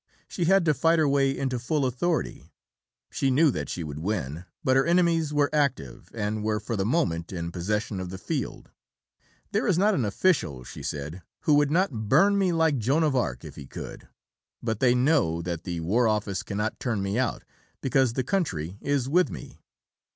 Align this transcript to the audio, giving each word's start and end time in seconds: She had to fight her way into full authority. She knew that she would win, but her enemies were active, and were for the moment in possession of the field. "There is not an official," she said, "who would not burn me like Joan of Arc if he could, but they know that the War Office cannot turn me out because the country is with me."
She 0.27 0.45
had 0.45 0.65
to 0.65 0.73
fight 0.73 0.97
her 0.97 1.07
way 1.07 1.37
into 1.37 1.59
full 1.59 1.85
authority. 1.85 2.49
She 3.11 3.29
knew 3.29 3.51
that 3.51 3.69
she 3.69 3.83
would 3.83 3.99
win, 3.99 4.45
but 4.63 4.75
her 4.75 4.83
enemies 4.83 5.31
were 5.31 5.53
active, 5.53 6.09
and 6.11 6.43
were 6.43 6.59
for 6.59 6.75
the 6.75 6.87
moment 6.87 7.31
in 7.31 7.51
possession 7.51 7.99
of 7.99 8.09
the 8.09 8.17
field. 8.17 8.71
"There 9.51 9.67
is 9.67 9.77
not 9.77 9.93
an 9.93 10.03
official," 10.03 10.63
she 10.63 10.81
said, 10.81 11.21
"who 11.41 11.53
would 11.53 11.69
not 11.69 12.09
burn 12.09 12.35
me 12.35 12.51
like 12.51 12.79
Joan 12.79 13.03
of 13.03 13.15
Arc 13.15 13.45
if 13.45 13.55
he 13.57 13.67
could, 13.67 14.07
but 14.63 14.79
they 14.79 14.95
know 14.95 15.39
that 15.43 15.65
the 15.65 15.81
War 15.81 16.07
Office 16.07 16.41
cannot 16.41 16.79
turn 16.79 17.03
me 17.03 17.19
out 17.19 17.43
because 17.79 18.13
the 18.13 18.23
country 18.23 18.79
is 18.81 19.07
with 19.07 19.29
me." 19.29 19.59